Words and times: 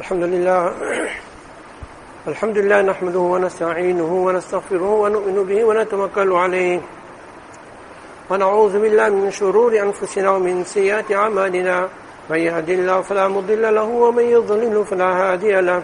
الحمد 0.00 0.22
لله. 0.22 0.72
الحمد 2.28 2.58
لله 2.58 2.82
نحمده 2.82 3.18
ونستعينه 3.18 4.12
ونستغفره 4.26 4.90
ونؤمن 4.90 5.44
به 5.44 5.64
ونتوكل 5.64 6.32
عليه. 6.32 6.80
ونعوذ 8.30 8.80
بالله 8.82 9.08
من 9.08 9.30
شرور 9.30 9.72
أنفسنا 9.80 10.30
ومن 10.30 10.64
سيئات 10.64 11.12
أعمالنا. 11.12 11.88
من 12.30 12.38
يهد 12.38 12.68
الله 12.68 13.00
فلا 13.00 13.28
مضل 13.28 13.74
له 13.74 13.84
ومن 13.84 14.24
يضلل 14.24 14.84
فلا 14.84 15.04
هادي 15.04 15.60
له. 15.60 15.82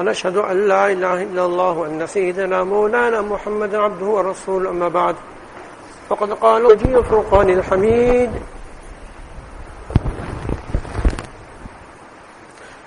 ونشهد 0.00 0.36
أن 0.36 0.68
لا 0.68 0.92
إله 0.92 1.22
إلا 1.22 1.44
الله 1.44 1.72
وأن 1.78 2.06
سيدنا 2.06 2.64
مولانا 2.64 3.20
محمد 3.20 3.74
عبده 3.74 4.06
ورسوله. 4.06 4.70
أما 4.70 4.88
بعد 4.88 5.16
فقد 6.08 6.32
قال 6.32 6.62
نبي 6.62 6.98
الفرقان 6.98 7.50
الحميد 7.50 8.30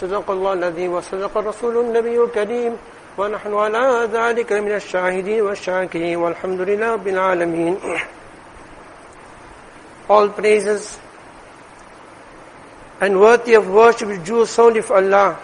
صدق 0.00 0.30
الله 0.30 0.52
الذي 0.52 0.88
وصدق 0.88 1.38
الرسول 1.38 1.76
النبي 1.78 2.22
الكريم 2.22 2.76
ونحن 3.18 3.54
على 3.54 4.08
ذلك 4.12 4.52
من 4.52 4.72
الشاهدين 4.72 5.42
والشاكرين 5.42 6.16
والحمد 6.16 6.60
لله 6.60 6.92
رب 6.92 7.08
العالمين 7.08 7.78
All 10.08 10.28
praises 10.28 10.98
and 13.00 13.18
worthy 13.20 13.54
of 13.54 13.68
worship 13.68 14.08
is 14.10 14.18
due 14.18 14.44
solely 14.44 14.82
for 14.82 14.96
Allah, 14.96 15.38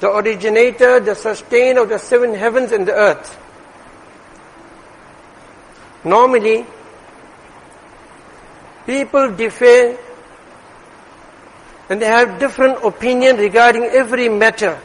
the 0.00 0.08
originator, 0.14 1.00
the 1.00 1.14
sustainer 1.14 1.82
of 1.82 1.88
the 1.88 1.98
seven 1.98 2.34
heavens 2.34 2.70
and 2.70 2.86
the 2.86 2.92
earth. 2.94 3.36
Normally, 6.04 6.64
people 8.86 9.32
differ 9.32 9.96
and 11.88 12.02
they 12.02 12.06
have 12.06 12.38
different 12.38 12.84
opinion 12.84 13.36
regarding 13.36 13.84
every 13.84 14.28
matter. 14.28 14.78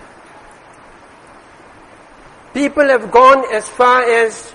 People 2.53 2.87
have 2.87 3.11
gone 3.11 3.43
as 3.53 3.67
far 3.67 4.03
as 4.03 4.53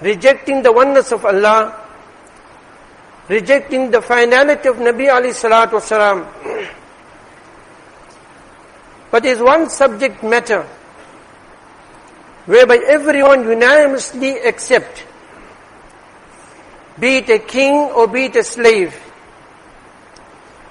rejecting 0.00 0.62
the 0.62 0.72
oneness 0.72 1.12
of 1.12 1.24
Allah, 1.24 1.74
rejecting 3.28 3.90
the 3.90 4.02
finality 4.02 4.68
of 4.68 4.76
Nabi 4.76 5.08
alayhi 5.08 5.32
salatu 5.34 5.80
wasalam. 5.80 6.26
But 9.10 9.22
there 9.22 9.32
is 9.32 9.40
one 9.40 9.70
subject 9.70 10.22
matter 10.22 10.62
whereby 12.44 12.76
everyone 12.86 13.44
unanimously 13.44 14.38
accept, 14.40 15.04
be 16.98 17.16
it 17.18 17.30
a 17.30 17.38
king 17.38 17.74
or 17.74 18.06
be 18.06 18.24
it 18.26 18.36
a 18.36 18.44
slave, 18.44 18.94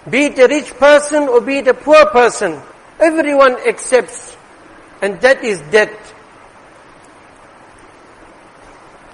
be 0.09 0.25
it 0.25 0.39
a 0.39 0.47
rich 0.47 0.73
person 0.75 1.27
or 1.27 1.41
be 1.41 1.58
it 1.58 1.67
a 1.67 1.73
poor 1.73 2.05
person, 2.08 2.61
everyone 3.00 3.55
accepts, 3.67 4.38
and 5.02 5.19
that 5.22 5.44
is 5.44 5.61
death. 5.72 6.13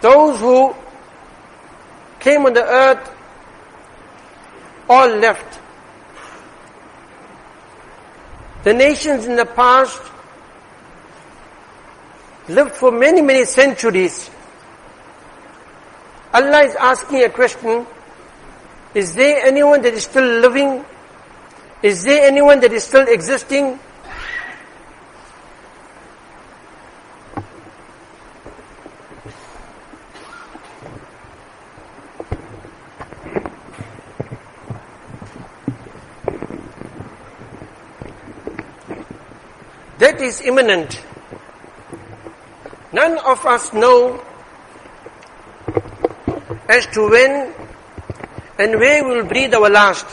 Those 0.02 0.40
who 0.40 0.76
came 2.20 2.46
on 2.46 2.54
the 2.54 2.64
earth 2.64 3.10
all 4.90 5.08
left. 5.08 5.60
The 8.64 8.74
nations 8.74 9.26
in 9.26 9.36
the 9.36 9.46
past 9.46 10.02
lived 12.48 12.76
for 12.76 12.92
many, 12.92 13.22
many 13.22 13.46
centuries. 13.46 14.30
Allah 16.34 16.64
is 16.64 16.76
asking 16.76 17.24
a 17.24 17.30
question, 17.30 17.86
is 18.96 19.16
there 19.16 19.46
anyone 19.46 19.82
that 19.82 19.94
is 19.94 20.04
still 20.04 20.40
living? 20.40 20.86
Is 21.82 22.04
there 22.04 22.28
anyone 22.28 22.60
that 22.60 22.72
is 22.72 22.84
still 22.84 23.08
existing? 23.08 23.80
That 39.98 40.22
is 40.22 40.42
imminent. 40.42 41.02
None 42.92 43.18
of 43.20 43.44
us 43.46 43.74
know 43.74 44.22
as 46.70 46.86
to 46.88 47.10
when 47.10 47.63
and 48.59 48.79
where 48.79 49.05
we 49.05 49.17
will 49.17 49.25
breathe 49.27 49.55
our 49.55 49.71
last. 49.71 50.07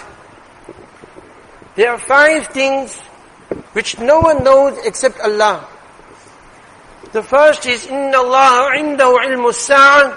There 1.76 1.92
are 1.92 2.00
five 2.00 2.48
things 2.48 2.96
which 3.74 4.00
no 4.00 4.20
one 4.20 4.44
knows 4.44 4.78
except 4.86 5.20
Allah. 5.20 5.68
The 7.12 7.24
first 7.24 7.66
is 7.66 7.88
Inna 7.88 8.18
Allah 8.18 8.72
indahu 8.76 9.20
ilmu 9.24 9.54
sa'ah. 9.54 10.16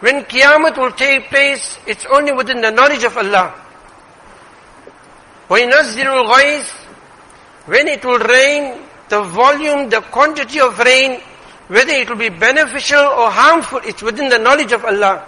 When 0.00 0.24
Qiyamah 0.24 0.76
will 0.76 0.92
take 0.92 1.28
place, 1.30 1.78
it's 1.86 2.04
only 2.06 2.32
within 2.32 2.60
the 2.60 2.70
knowledge 2.70 3.04
of 3.04 3.16
Allah. 3.16 3.54
وَيْنَزِّلُ 5.48 6.04
الْغَيْثِ 6.04 6.68
When 7.66 7.88
it 7.88 8.04
will 8.04 8.18
rain, 8.18 8.82
the 9.08 9.22
volume, 9.22 9.88
the 9.88 10.00
quantity 10.00 10.60
of 10.60 10.78
rain, 10.78 11.20
whether 11.68 11.92
it 11.92 12.08
will 12.08 12.16
be 12.16 12.28
beneficial 12.28 13.00
or 13.00 13.30
harmful, 13.30 13.80
it's 13.84 14.02
within 14.02 14.28
the 14.28 14.38
knowledge 14.38 14.72
of 14.72 14.84
Allah. 14.84 15.24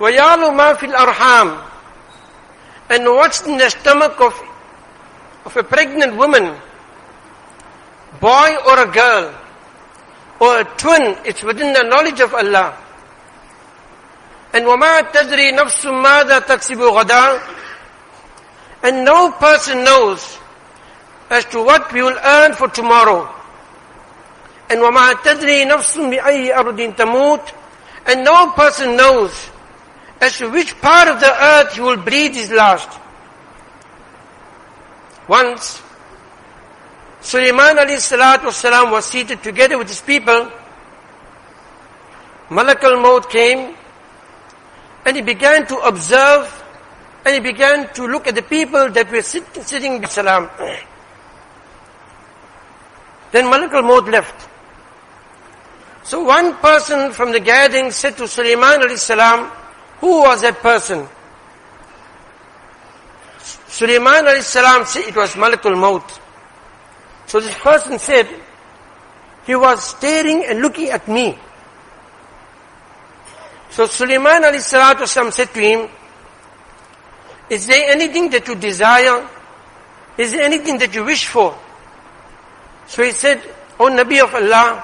وَيَعْلُ 0.00 0.40
مَا 0.56 0.74
فِي 0.74 0.86
الْأَرْحَامِ 0.92 1.62
And 2.88 3.04
what's 3.04 3.42
in 3.46 3.58
the 3.58 3.68
stomach 3.68 4.18
of, 4.20 4.34
of 5.44 5.56
a 5.56 5.62
pregnant 5.62 6.16
woman, 6.16 6.56
boy 8.20 8.56
or 8.66 8.80
a 8.80 8.90
girl, 8.90 9.34
or 10.40 10.60
a 10.60 10.64
twin, 10.64 11.16
it's 11.24 11.42
within 11.42 11.74
the 11.74 11.82
knowledge 11.82 12.20
of 12.20 12.34
Allah. 12.34 12.76
And 14.52 14.64
وَمَا 14.64 15.12
تَدْرِي 15.12 15.52
نَفْسٌ 15.52 15.84
مَاذَا 15.84 16.40
تَكْسِبُ 16.40 16.80
غَدًا 16.80 17.40
And 18.82 19.04
no 19.04 19.30
person 19.32 19.84
knows 19.84 20.38
as 21.28 21.44
to 21.46 21.62
what 21.62 21.92
we 21.92 22.02
will 22.02 22.18
earn 22.24 22.54
for 22.54 22.68
tomorrow. 22.68 23.28
And 24.70 24.80
وَمَا 24.80 25.12
تَدْرِي 25.22 25.66
نَفْسٌ 25.66 25.98
بِأَيِّ 25.98 26.56
أَرْضٍ 26.56 26.96
تَمُوتُ 26.96 27.52
And 28.06 28.24
no 28.24 28.50
person 28.52 28.96
knows 28.96 29.50
as 30.21 30.37
to 30.37 30.49
which 30.49 30.79
part 30.81 31.07
of 31.07 31.19
the 31.19 31.43
earth 31.43 31.73
he 31.73 31.81
will 31.81 31.97
breathe 31.97 32.33
his 32.33 32.51
last. 32.51 32.89
Once, 35.27 35.81
Sulaiman 37.21 37.77
wasalam 37.77 38.91
was 38.91 39.05
seated 39.05 39.41
together 39.41 39.77
with 39.77 39.87
his 39.87 40.01
people. 40.01 40.51
Malak 42.49 42.83
al-Maut 42.83 43.29
came 43.29 43.75
and 45.05 45.15
he 45.15 45.21
began 45.23 45.65
to 45.65 45.77
observe 45.79 46.63
and 47.25 47.33
he 47.33 47.39
began 47.39 47.91
to 47.93 48.05
look 48.05 48.27
at 48.27 48.35
the 48.35 48.43
people 48.43 48.89
that 48.91 49.11
were 49.11 49.23
sit, 49.23 49.43
sitting 49.65 49.99
with 49.99 50.11
Salam. 50.11 50.47
Then 53.31 53.49
Malak 53.49 53.73
al-Maut 53.73 54.05
left. 54.05 54.49
So 56.03 56.23
one 56.23 56.53
person 56.57 57.11
from 57.11 57.31
the 57.31 57.39
gathering 57.39 57.89
said 57.89 58.15
to 58.17 58.27
Sulaiman 58.27 58.81
alayhi 58.81 58.99
salam, 58.99 59.51
who 59.99 60.21
was 60.21 60.41
that 60.41 60.59
person? 60.59 61.07
Sulaiman 63.67 64.25
alayhi 64.25 64.41
salam 64.41 64.85
said 64.85 65.05
it 65.07 65.15
was 65.15 65.33
Malakul 65.33 65.77
Maut. 65.77 66.19
So 67.27 67.39
this 67.39 67.55
person 67.57 67.99
said, 67.99 68.27
he 69.45 69.55
was 69.55 69.83
staring 69.83 70.45
and 70.45 70.61
looking 70.61 70.89
at 70.89 71.07
me. 71.07 71.37
So 73.71 73.85
Sulaiman 73.85 74.43
alayhi 74.43 74.61
salam 74.61 75.31
said 75.31 75.53
to 75.53 75.59
him, 75.59 75.89
is 77.49 77.67
there 77.67 77.91
anything 77.91 78.29
that 78.31 78.47
you 78.47 78.55
desire? 78.55 79.27
Is 80.17 80.31
there 80.31 80.41
anything 80.41 80.77
that 80.79 80.95
you 80.95 81.03
wish 81.03 81.27
for? 81.27 81.57
So 82.87 83.03
he 83.03 83.11
said, 83.11 83.41
O 83.79 83.89
Nabi 83.89 84.23
of 84.23 84.33
Allah, 84.33 84.83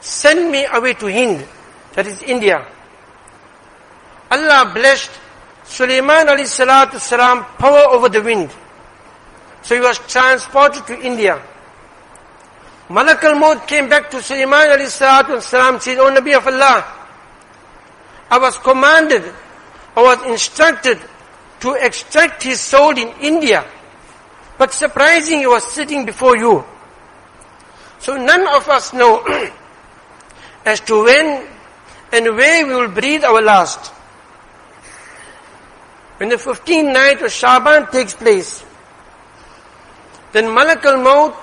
send 0.00 0.50
me 0.50 0.66
away 0.72 0.94
to 0.94 1.06
Hind, 1.06 1.46
that 1.94 2.06
is 2.06 2.22
India. 2.22 2.66
Allah 4.34 4.72
blessed 4.74 5.10
Sulaiman 5.64 6.26
alayhi 6.26 6.50
salatu 6.50 6.98
salam 6.98 7.44
power 7.58 7.84
over 7.94 8.08
the 8.08 8.22
wind. 8.22 8.50
So 9.62 9.74
he 9.74 9.80
was 9.80 9.98
transported 10.06 10.86
to 10.86 11.00
India. 11.00 11.40
Malak 12.90 13.24
al-Maut 13.24 13.66
came 13.66 13.88
back 13.88 14.10
to 14.10 14.20
Sulaiman 14.20 14.68
alayhi 14.68 14.92
salatu 14.92 15.40
salam 15.40 15.80
said, 15.80 15.98
O 15.98 16.10
Nabi 16.10 16.36
of 16.36 16.46
Allah, 16.46 16.84
I 18.30 18.38
was 18.38 18.58
commanded, 18.58 19.24
I 19.96 20.02
was 20.02 20.26
instructed 20.26 20.98
to 21.60 21.72
extract 21.74 22.42
his 22.42 22.60
soul 22.60 22.98
in 22.98 23.08
India. 23.20 23.64
But 24.58 24.72
surprising, 24.72 25.40
he 25.40 25.46
was 25.46 25.64
sitting 25.64 26.04
before 26.04 26.36
you. 26.36 26.64
So 28.00 28.16
none 28.16 28.46
of 28.54 28.68
us 28.68 28.92
know 28.92 29.24
as 30.66 30.80
to 30.80 31.04
when 31.04 31.48
and 32.12 32.36
where 32.36 32.66
we 32.66 32.74
will 32.74 32.88
breathe 32.90 33.24
our 33.24 33.40
last. 33.40 33.93
When 36.18 36.28
the 36.28 36.36
15th 36.36 36.92
night 36.92 37.22
of 37.22 37.32
Shaban 37.32 37.90
takes 37.90 38.14
place, 38.14 38.64
then 40.32 40.52
Malak 40.52 40.84
al-Maut 40.84 41.34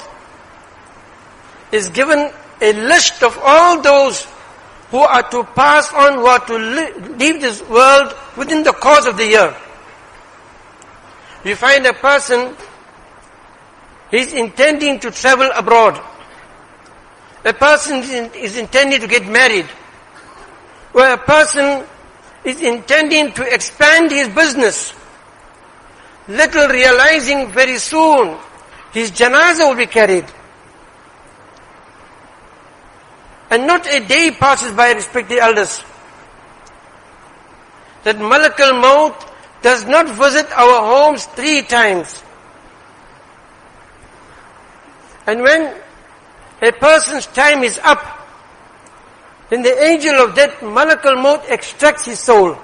is 1.71 1.89
given 1.89 2.31
a 2.62 2.73
list 2.73 3.23
of 3.23 3.38
all 3.41 3.81
those 3.81 4.25
who 4.91 5.00
are 5.00 5.23
to 5.29 5.44
pass 5.56 5.91
on, 5.94 6.15
who 6.15 6.25
are 6.25 6.45
to 6.45 6.57
leave 7.18 7.41
this 7.41 7.62
world 7.69 8.13
within 8.38 8.63
the 8.63 8.73
course 8.73 9.06
of 9.06 9.18
the 9.18 9.25
year. 9.25 9.56
You 11.44 11.56
find 11.56 11.85
a 11.85 11.94
person, 11.94 12.56
he's 14.12 14.33
intending 14.33 15.00
to 15.00 15.12
travel 15.12 15.50
abroad. 15.56 16.00
A 17.44 17.53
person 17.53 17.97
is 18.35 18.57
intending 18.57 19.01
to 19.01 19.07
get 19.07 19.25
married. 19.25 19.67
Or 20.94 21.07
a 21.09 21.17
person 21.17 21.85
is 22.43 22.61
intending 22.61 23.31
to 23.33 23.53
expand 23.53 24.11
his 24.11 24.27
business. 24.29 24.93
Little 26.27 26.67
realizing 26.67 27.51
very 27.51 27.77
soon 27.77 28.38
his 28.93 29.11
janazah 29.11 29.69
will 29.69 29.75
be 29.75 29.85
carried. 29.85 30.25
And 33.49 33.67
not 33.67 33.85
a 33.88 33.99
day 33.99 34.31
passes 34.31 34.71
by 34.71 34.93
respected 34.93 35.39
elders. 35.39 35.83
That 38.03 38.17
Malak 38.17 38.59
al-Maut 38.59 39.29
does 39.61 39.85
not 39.85 40.09
visit 40.09 40.49
our 40.51 40.79
homes 40.81 41.25
three 41.25 41.61
times. 41.61 42.23
And 45.27 45.41
when 45.41 45.75
a 46.61 46.71
person's 46.71 47.27
time 47.27 47.63
is 47.63 47.79
up, 47.83 48.20
then 49.51 49.63
the 49.63 49.83
angel 49.83 50.15
of 50.15 50.33
death, 50.33 50.63
Malak 50.63 51.03
al-Maut, 51.03 51.44
extracts 51.50 52.06
his 52.06 52.19
soul. 52.21 52.57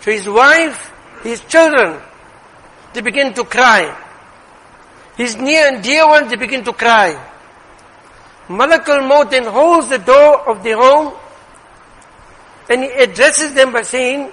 To 0.00 0.10
his 0.10 0.26
wife, 0.26 0.90
his 1.22 1.42
children, 1.42 2.00
they 2.94 3.02
begin 3.02 3.34
to 3.34 3.44
cry. 3.44 3.94
His 5.18 5.36
near 5.36 5.68
and 5.68 5.84
dear 5.84 6.08
ones, 6.08 6.30
they 6.30 6.36
begin 6.36 6.64
to 6.64 6.72
cry. 6.72 7.20
Malak 8.48 8.88
al-Maut 8.88 9.30
then 9.30 9.44
holds 9.44 9.90
the 9.90 9.98
door 9.98 10.48
of 10.48 10.64
the 10.64 10.72
home 10.72 11.12
and 12.70 12.82
he 12.82 12.88
addresses 12.88 13.52
them 13.52 13.72
by 13.72 13.82
saying, 13.82 14.32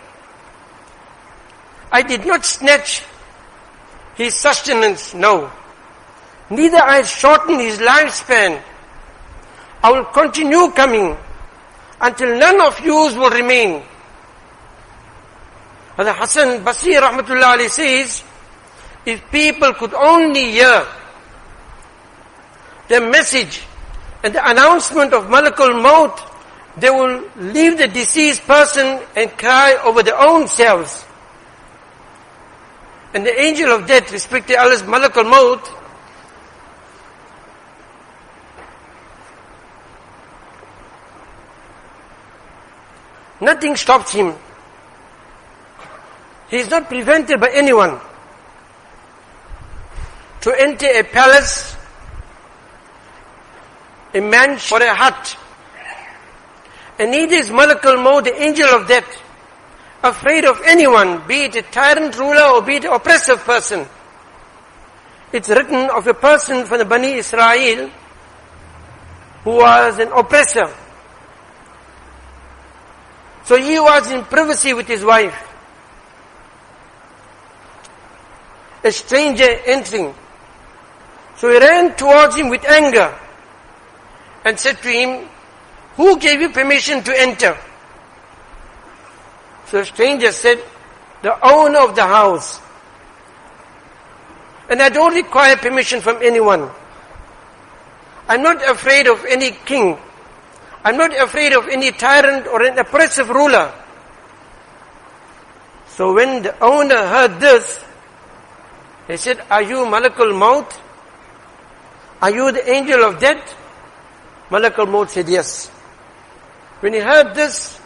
I 1.91 2.01
did 2.01 2.25
not 2.25 2.45
snatch 2.45 3.03
his 4.15 4.35
sustenance, 4.35 5.13
no. 5.13 5.51
Neither 6.49 6.77
I 6.77 7.01
shortened 7.01 7.59
his 7.59 7.79
lifespan. 7.79 8.63
I 9.81 9.91
will 9.91 10.05
continue 10.05 10.71
coming 10.71 11.15
until 12.01 12.37
none 12.37 12.61
of 12.61 12.79
yous 12.81 13.15
will 13.15 13.29
remain. 13.29 13.83
Brother 15.95 16.13
Hassan 16.13 16.63
Basri 16.63 16.99
rahmatullah 16.99 17.69
says, 17.69 18.23
if 19.05 19.21
people 19.31 19.73
could 19.73 19.93
only 19.93 20.51
hear 20.51 20.85
the 22.87 23.01
message 23.01 23.61
and 24.23 24.33
the 24.33 24.49
announcement 24.49 25.13
of 25.13 25.25
Malakul 25.25 25.81
Maut, 25.81 26.21
they 26.77 26.89
will 26.89 27.23
leave 27.37 27.77
the 27.77 27.87
deceased 27.87 28.43
person 28.43 29.01
and 29.15 29.31
cry 29.37 29.77
over 29.83 30.03
their 30.03 30.19
own 30.19 30.47
selves. 30.47 31.05
And 33.13 33.25
the 33.25 33.41
angel 33.41 33.71
of 33.71 33.87
death, 33.87 34.11
respected 34.11 34.57
Allah's 34.57 34.83
Malakul 34.83 35.29
Maut, 35.29 35.78
nothing 43.41 43.75
stops 43.75 44.13
him. 44.13 44.33
He 46.49 46.57
is 46.57 46.69
not 46.69 46.87
prevented 46.87 47.39
by 47.39 47.49
anyone 47.53 47.99
to 50.41 50.55
enter 50.59 50.87
a 50.87 51.03
palace, 51.03 51.75
a 54.13 54.21
mansion 54.21 54.81
or 54.81 54.85
a 54.85 54.95
hut. 54.95 55.37
And 56.97 57.11
neither 57.11 57.35
is 57.35 57.49
Malakul 57.49 58.01
Maut, 58.03 58.23
the 58.23 58.41
angel 58.41 58.67
of 58.69 58.87
death, 58.87 59.21
afraid 60.03 60.45
of 60.45 60.59
anyone, 60.65 61.25
be 61.27 61.43
it 61.45 61.55
a 61.55 61.61
tyrant 61.61 62.17
ruler 62.17 62.55
or 62.55 62.61
be 62.61 62.75
it 62.75 62.85
an 62.85 62.93
oppressive 62.93 63.39
person. 63.43 63.85
It's 65.31 65.49
written 65.49 65.89
of 65.91 66.07
a 66.07 66.13
person 66.13 66.65
from 66.65 66.79
the 66.79 66.85
Bani 66.85 67.13
Israel 67.13 67.91
who 69.43 69.51
was 69.51 69.99
an 69.99 70.11
oppressor. 70.11 70.73
So 73.49 73.59
he 73.59 73.79
was 73.79 74.11
in 74.11 74.23
privacy 74.25 74.75
with 74.75 74.87
his 74.87 75.03
wife. 75.03 75.33
A 78.83 78.91
stranger 78.91 79.49
entering. 79.65 80.13
So 81.37 81.49
he 81.49 81.57
ran 81.57 81.95
towards 81.95 82.35
him 82.35 82.49
with 82.49 82.63
anger 82.65 83.17
and 84.45 84.59
said 84.59 84.77
to 84.83 84.89
him, 84.89 85.27
who 85.95 86.19
gave 86.19 86.41
you 86.41 86.49
permission 86.49 87.01
to 87.01 87.19
enter? 87.19 87.57
So 89.65 89.79
the 89.79 89.85
stranger 89.85 90.31
said, 90.31 90.63
the 91.23 91.33
owner 91.43 91.79
of 91.79 91.95
the 91.95 92.05
house. 92.05 92.61
And 94.69 94.79
I 94.79 94.89
don't 94.89 95.15
require 95.15 95.55
permission 95.55 96.01
from 96.01 96.21
anyone. 96.21 96.69
I'm 98.27 98.43
not 98.43 98.61
afraid 98.69 99.07
of 99.07 99.25
any 99.25 99.49
king. 99.65 99.97
I'm 100.83 100.97
not 100.97 101.15
afraid 101.15 101.53
of 101.53 101.67
any 101.67 101.91
tyrant 101.91 102.47
or 102.47 102.63
an 102.63 102.77
oppressive 102.77 103.29
ruler. 103.29 103.73
So 105.87 106.13
when 106.13 106.43
the 106.43 106.57
owner 106.63 107.07
heard 107.07 107.39
this, 107.39 107.83
he 109.07 109.17
said, 109.17 109.43
are 109.49 109.61
you 109.61 109.77
Malakul 109.85 110.37
Maut? 110.37 110.79
Are 112.21 112.31
you 112.31 112.51
the 112.51 112.69
angel 112.69 113.03
of 113.03 113.19
death? 113.19 113.55
Malakul 114.49 114.89
Maut 114.89 115.09
said 115.09 115.27
yes. 115.27 115.67
When 116.79 116.93
he 116.93 116.99
heard 116.99 117.35
this, 117.35 117.79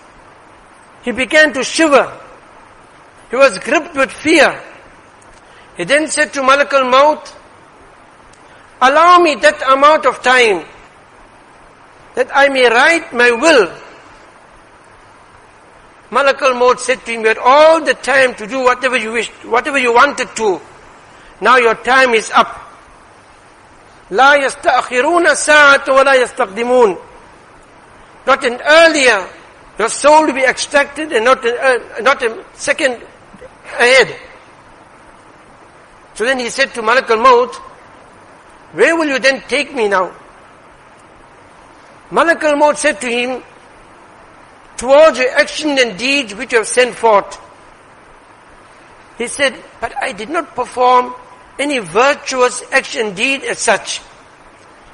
he 1.04 1.12
began 1.12 1.54
to 1.54 1.64
shiver. 1.64 2.20
He 3.30 3.36
was 3.36 3.58
gripped 3.60 3.96
with 3.96 4.12
fear. 4.12 4.62
He 5.76 5.86
then 5.86 6.08
said 6.08 6.34
to 6.34 6.44
Malak 6.44 6.72
al-Maut, 6.72 7.34
allow 8.80 9.18
me 9.18 9.36
that 9.36 9.60
amount 9.64 10.06
of 10.06 10.22
time 10.22 10.66
that 12.16 12.30
I 12.34 12.50
may 12.50 12.70
write 12.70 13.14
my 13.14 13.32
will. 13.32 13.72
Malakul 16.12 16.58
Maut 16.58 16.80
said 16.80 17.04
to 17.06 17.12
him, 17.12 17.22
you 17.22 17.28
had 17.28 17.40
all 17.40 17.84
the 17.84 17.96
time 17.96 18.36
to 18.36 18.46
do 18.46 18.60
whatever 18.60 18.98
you 18.98 19.14
wished, 19.14 19.32
whatever 19.46 19.80
you 19.80 19.94
wanted 19.94 20.30
to. 20.36 20.62
Now 21.42 21.58
your 21.58 21.76
time 21.76 22.14
is 22.14 22.30
up. 22.32 22.60
لا 24.12 24.36
يستأخرون 24.36 25.28
الساعة 25.28 25.84
ولا 25.90 26.14
يستقدمون. 26.14 26.98
Not 28.28 28.44
an 28.44 28.62
earlier, 28.62 29.28
your 29.80 29.90
soul 29.90 30.28
will 30.28 30.34
be 30.34 30.44
extracted 30.44 31.12
and 31.12 31.26
not, 31.26 31.44
a, 31.44 31.62
uh, 31.62 32.02
not 32.02 32.22
a 32.22 32.46
second 32.54 33.02
ahead. 33.80 34.16
So 36.14 36.26
then 36.26 36.38
he 36.38 36.50
said 36.50 36.74
to 36.76 36.82
Malakul 36.84 37.22
Maut, 37.22 37.56
where 38.74 38.96
will 38.96 39.08
you 39.08 39.18
then 39.18 39.42
take 39.48 39.74
me 39.74 39.88
now? 39.88 40.14
Malak 42.12 42.44
al-Maut 42.44 42.78
said 42.78 43.00
to 43.02 43.08
him, 43.08 43.44
towards 44.78 45.18
your 45.18 45.30
action 45.32 45.78
and 45.80 45.98
deeds 45.98 46.36
which 46.36 46.52
you 46.52 46.60
have 46.60 46.68
sent 46.68 46.96
forth. 46.96 47.40
He 49.18 49.28
said, 49.28 49.56
but 49.80 49.96
I 50.02 50.12
did 50.12 50.30
not 50.30 50.56
perform 50.56 51.14
any 51.60 51.80
virtuous 51.80 52.64
action 52.72 53.14
deed 53.14 53.44
as 53.44 53.60
such. 53.60 54.02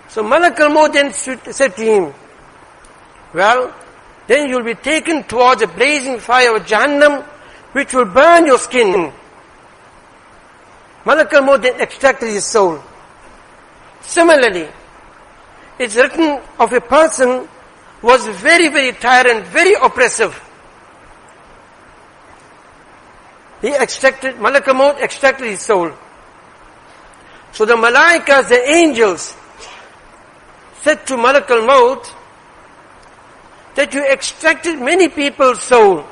So 0.10 0.24
Malak 0.24 0.60
al-Maut 0.60 0.94
then 0.94 1.14
said 1.14 1.76
to 1.76 1.84
him, 1.84 2.14
well, 3.34 3.74
then 4.28 4.50
you'll 4.50 4.64
be 4.64 4.76
taken 4.76 5.24
towards 5.24 5.62
a 5.62 5.68
blazing 5.68 6.20
fire 6.20 6.56
of 6.56 6.66
Jahannam, 6.66 7.24
which 7.72 7.94
will 7.94 8.06
burn 8.06 8.46
your 8.46 8.58
skin. 8.58 9.12
Malak 11.06 11.34
al-Maut 11.34 11.62
then 11.62 11.80
extracted 11.80 12.30
his 12.30 12.46
soul. 12.46 12.84
Similarly, 14.02 14.68
it's 15.80 15.96
written 15.96 16.42
of 16.60 16.74
a 16.74 16.82
person 16.82 17.48
was 18.02 18.28
very, 18.28 18.68
very 18.68 18.92
tyrant, 18.92 19.46
very 19.48 19.74
oppressive. 19.74 20.38
He 23.62 23.70
extracted, 23.70 24.40
Malak 24.40 24.68
al-Maut 24.68 25.00
extracted 25.02 25.48
his 25.48 25.62
soul. 25.62 25.92
So 27.52 27.66
the 27.66 27.76
malaikas, 27.76 28.50
the 28.50 28.62
angels, 28.70 29.36
said 30.82 31.06
to 31.08 31.18
Malak 31.18 31.50
al-Maut 31.50 32.16
that 33.76 33.94
you 33.94 34.06
extracted 34.06 34.80
many 34.80 35.08
people's 35.08 35.62
soul. 35.62 36.06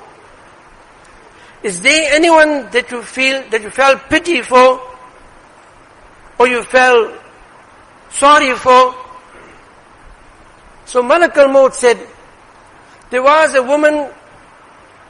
Is 1.64 1.82
there 1.82 2.14
anyone 2.14 2.70
that 2.72 2.92
you 2.92 3.02
feel, 3.02 3.44
that 3.50 3.62
you 3.62 3.70
felt 3.70 4.10
pity 4.10 4.42
for, 4.42 4.82
or 6.40 6.48
you 6.48 6.64
felt 6.64 7.14
sorry 8.12 8.56
for? 8.56 8.96
So 10.88 11.04
Malak 11.04 11.36
al-Maut 11.36 11.76
said, 11.76 12.00
there 13.10 13.22
was 13.22 13.54
a 13.56 13.62
woman 13.62 14.10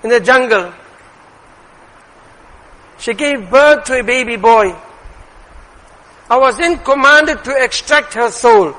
in 0.04 0.10
the 0.10 0.20
jungle. 0.20 0.74
She 2.98 3.14
gave 3.14 3.48
birth 3.52 3.86
to 3.86 4.00
a 4.00 4.04
baby 4.04 4.38
boy. 4.38 4.76
I 6.32 6.38
was 6.38 6.58
then 6.58 6.80
commanded 6.80 7.44
to 7.44 7.64
extract 7.64 8.16
her 8.16 8.32
soul. 8.32 8.76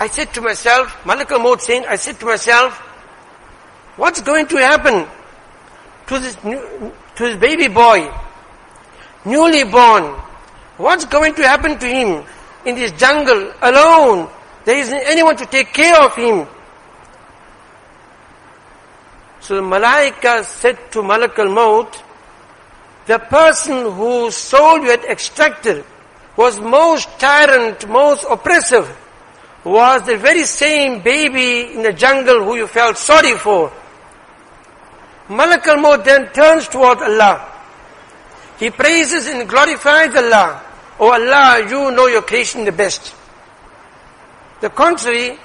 I 0.00 0.08
said 0.08 0.34
to 0.34 0.40
myself, 0.40 1.06
Malak 1.06 1.30
al-Maut 1.30 1.62
saying, 1.62 1.84
I 1.88 1.94
said 1.94 2.18
to 2.18 2.26
myself, 2.26 2.76
what's 3.94 4.20
going 4.20 4.46
to 4.48 4.56
happen 4.56 5.06
to 6.08 6.18
this, 6.18 6.34
new, 6.42 6.92
to 7.14 7.22
this 7.22 7.36
baby 7.36 7.68
boy, 7.68 8.12
newly 9.24 9.62
born? 9.62 10.02
What's 10.78 11.04
going 11.04 11.36
to 11.36 11.46
happen 11.46 11.78
to 11.78 11.86
him 11.86 12.24
in 12.66 12.74
this 12.74 12.90
jungle 12.98 13.52
alone? 13.62 14.28
There 14.64 14.78
isn't 14.78 15.02
anyone 15.06 15.36
to 15.36 15.46
take 15.46 15.72
care 15.72 16.00
of 16.00 16.14
him. 16.14 16.46
So 19.40 19.56
the 19.56 19.62
Malaika 19.62 20.44
said 20.44 20.92
to 20.92 21.02
Malak 21.02 21.36
al-Maut, 21.38 22.02
the 23.06 23.18
person 23.18 23.90
whose 23.90 24.36
soul 24.36 24.78
you 24.78 24.90
had 24.90 25.04
extracted 25.04 25.84
was 26.36 26.60
most 26.60 27.08
tyrant, 27.18 27.88
most 27.88 28.24
oppressive, 28.30 28.88
was 29.64 30.02
the 30.06 30.16
very 30.16 30.44
same 30.44 31.02
baby 31.02 31.74
in 31.74 31.82
the 31.82 31.92
jungle 31.92 32.44
who 32.44 32.56
you 32.56 32.68
felt 32.68 32.96
sorry 32.96 33.36
for. 33.36 33.72
Malak 35.28 35.66
al-Maut 35.66 36.04
then 36.04 36.28
turns 36.32 36.68
toward 36.68 36.98
Allah. 36.98 37.48
He 38.58 38.70
praises 38.70 39.26
and 39.26 39.48
glorifies 39.48 40.14
Allah. 40.14 40.62
Oh 41.00 41.10
Allah, 41.12 41.66
you 41.68 41.90
know 41.90 42.06
your 42.06 42.22
creation 42.22 42.64
the 42.64 42.70
best. 42.72 43.14
The 44.62 44.70
contrary, 44.70 45.38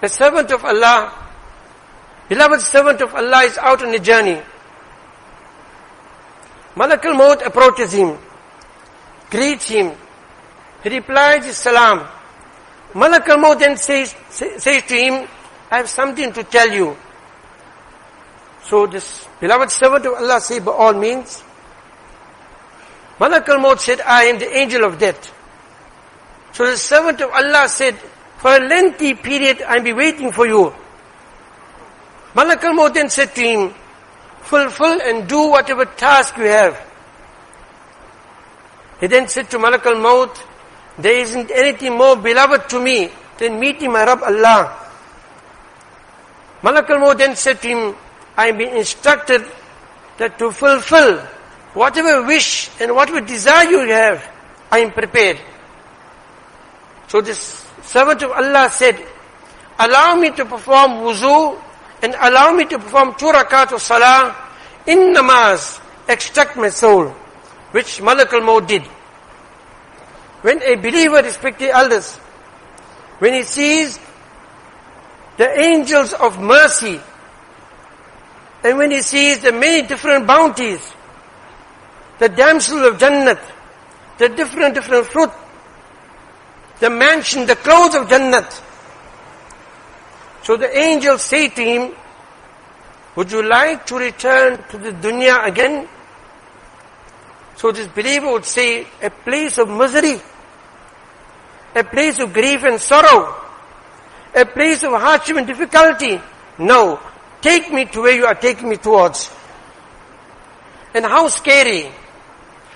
the 0.00 0.08
servant 0.08 0.50
of 0.50 0.64
Allah 0.64 1.22
Beloved 2.32 2.62
servant 2.62 3.02
of 3.02 3.14
Allah 3.14 3.42
is 3.44 3.58
out 3.58 3.82
on 3.82 3.94
a 3.94 3.98
journey. 3.98 4.40
Malak 6.74 7.04
al-Maut 7.04 7.42
approaches 7.42 7.92
him, 7.92 8.16
greets 9.28 9.68
him. 9.68 9.92
He 10.82 10.88
replies, 10.88 11.44
Salam. 11.54 12.08
Malak 12.94 13.28
al-Maut 13.28 13.58
then 13.58 13.76
says, 13.76 14.14
says 14.30 14.64
to 14.64 14.94
him, 14.94 15.28
I 15.70 15.76
have 15.84 15.90
something 15.90 16.32
to 16.32 16.42
tell 16.44 16.70
you. 16.72 16.96
So 18.64 18.86
this 18.86 19.28
beloved 19.38 19.70
servant 19.70 20.06
of 20.06 20.14
Allah 20.14 20.40
said, 20.40 20.64
by 20.64 20.72
all 20.72 20.94
means. 20.94 21.44
Malak 23.20 23.46
al-Maut 23.46 23.78
said, 23.78 24.00
I 24.00 24.24
am 24.24 24.38
the 24.38 24.56
angel 24.56 24.84
of 24.84 24.98
death. 24.98 25.30
So 26.52 26.70
the 26.70 26.76
servant 26.76 27.20
of 27.20 27.30
Allah 27.30 27.68
said, 27.68 27.96
for 28.38 28.56
a 28.56 28.60
lengthy 28.60 29.14
period 29.14 29.62
I'll 29.62 29.82
be 29.82 29.92
waiting 29.92 30.32
for 30.32 30.46
you. 30.46 30.74
Malak 32.34 32.64
al-Maut 32.64 32.94
then 32.94 33.08
said 33.08 33.34
to 33.34 33.40
him, 33.40 33.74
fulfill 34.42 35.00
and 35.00 35.28
do 35.28 35.48
whatever 35.48 35.84
task 35.84 36.36
you 36.36 36.44
have. 36.44 36.80
He 39.00 39.06
then 39.06 39.28
said 39.28 39.50
to 39.50 39.58
Malak 39.58 39.84
al-Maut, 39.86 40.42
there 40.98 41.18
isn't 41.18 41.50
anything 41.50 41.96
more 41.96 42.16
beloved 42.16 42.68
to 42.70 42.80
me 42.80 43.10
than 43.38 43.58
meeting 43.58 43.92
my 43.92 44.04
Rabb 44.04 44.22
Allah. 44.22 44.78
Malak 46.62 46.88
al-Maut 46.90 47.18
then 47.18 47.34
said 47.36 47.60
to 47.62 47.68
him, 47.68 47.96
I 48.36 48.48
am 48.48 48.58
being 48.58 48.76
instructed 48.76 49.44
that 50.18 50.38
to 50.38 50.52
fulfill 50.52 51.18
whatever 51.74 52.26
wish 52.26 52.70
and 52.80 52.94
whatever 52.94 53.20
desire 53.20 53.68
you 53.68 53.80
have, 53.88 54.28
I 54.70 54.80
am 54.80 54.92
prepared. 54.92 55.38
So 57.12 57.20
this 57.20 57.62
servant 57.82 58.22
of 58.22 58.30
Allah 58.32 58.70
said, 58.70 58.96
allow 59.78 60.16
me 60.16 60.30
to 60.30 60.46
perform 60.46 60.92
wuzu 61.04 61.60
and 62.00 62.14
allow 62.18 62.54
me 62.54 62.64
to 62.64 62.78
perform 62.78 63.14
two 63.18 63.26
rakat 63.26 63.70
of 63.70 63.82
salah 63.82 64.34
in 64.86 65.12
namaz, 65.12 65.78
extract 66.08 66.56
my 66.56 66.70
soul, 66.70 67.08
which 67.72 68.00
Malak 68.00 68.32
al-Maut 68.32 68.66
did. 68.66 68.80
When 70.40 70.62
a 70.62 70.76
believer 70.76 71.20
respects 71.20 71.58
the 71.58 71.68
elders, 71.68 72.16
when 73.18 73.34
he 73.34 73.42
sees 73.42 74.00
the 75.36 75.50
angels 75.60 76.14
of 76.14 76.40
mercy, 76.40 76.98
and 78.64 78.78
when 78.78 78.90
he 78.90 79.02
sees 79.02 79.40
the 79.40 79.52
many 79.52 79.86
different 79.86 80.26
bounties, 80.26 80.80
the 82.20 82.30
damsel 82.30 82.86
of 82.86 82.96
Jannat, 82.96 83.42
the 84.16 84.30
different, 84.30 84.76
different 84.76 85.06
fruit, 85.08 85.30
the 86.82 86.90
mansion, 86.90 87.46
the 87.46 87.54
clothes 87.54 87.94
of 87.94 88.08
Jannat, 88.08 88.60
so 90.42 90.56
the 90.56 90.76
angels 90.76 91.22
say 91.22 91.48
to 91.48 91.62
him, 91.62 91.94
would 93.14 93.30
you 93.30 93.40
like 93.48 93.86
to 93.86 93.96
return 93.96 94.58
to 94.68 94.78
the 94.78 94.90
dunya 94.90 95.46
again? 95.46 95.86
So 97.54 97.70
this 97.70 97.86
believer 97.86 98.32
would 98.32 98.44
say, 98.44 98.84
a 99.00 99.10
place 99.10 99.58
of 99.58 99.68
misery, 99.68 100.20
a 101.76 101.84
place 101.84 102.18
of 102.18 102.32
grief 102.32 102.64
and 102.64 102.80
sorrow, 102.80 103.32
a 104.34 104.44
place 104.44 104.82
of 104.82 104.90
hardship 104.90 105.36
and 105.36 105.46
difficulty. 105.46 106.20
No, 106.58 106.98
take 107.40 107.72
me 107.72 107.84
to 107.84 108.00
where 108.02 108.16
you 108.16 108.26
are 108.26 108.34
taking 108.34 108.68
me 108.68 108.76
towards. 108.76 109.30
And 110.94 111.04
how 111.04 111.28
scary, 111.28 111.92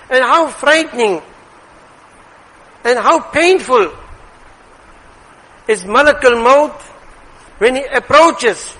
and 0.09 0.23
how 0.23 0.47
frightening, 0.47 1.21
and 2.87 2.97
how 2.97 3.19
painful 3.19 3.91
is 5.67 5.83
Malakul 5.83 6.41
Maut 6.41 6.81
when 7.57 7.75
he 7.75 7.83
approaches 7.83 8.77